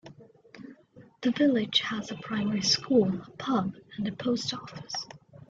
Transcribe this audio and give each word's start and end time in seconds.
The 1.21 1.29
village 1.29 1.81
has 1.81 2.09
a 2.09 2.15
primary 2.15 2.63
school, 2.63 3.21
a 3.21 3.29
pub 3.37 3.75
and 3.97 4.07
a 4.07 4.11
post 4.11 4.51
office. 4.51 4.95